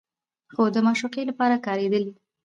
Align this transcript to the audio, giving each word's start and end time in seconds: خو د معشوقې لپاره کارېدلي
خو 0.53 0.63
د 0.73 0.75
معشوقې 0.85 1.23
لپاره 1.29 1.63
کارېدلي 1.65 2.11